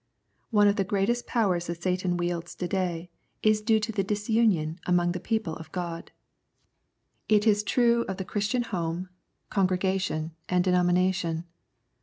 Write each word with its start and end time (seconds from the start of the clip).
One 0.49 0.67
of 0.67 0.77
the 0.77 0.83
greatest 0.83 1.27
powers 1.27 1.67
that 1.67 1.83
Satan 1.83 2.17
wields 2.17 2.55
to 2.55 2.67
day 2.67 3.11
is 3.43 3.61
due 3.61 3.79
to 3.81 3.91
the 3.91 4.03
disunion 4.03 4.49
82 4.49 4.57
Conflict 4.57 4.65
and 4.65 4.73
Comfort 4.73 4.89
among 5.03 5.11
the 5.11 5.19
people 5.19 5.55
of 5.57 5.71
God. 5.71 6.11
It 7.29 7.45
is 7.45 7.61
true 7.63 8.01
of 8.07 8.17
the 8.17 8.25
Christian 8.25 8.63
home, 8.63 9.09
congregation, 9.51 10.31
and 10.49 10.63
de 10.63 10.71
nomination. 10.71 11.43